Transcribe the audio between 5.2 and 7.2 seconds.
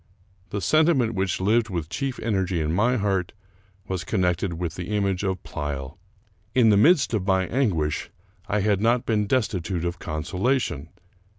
of Pleyel. In the midst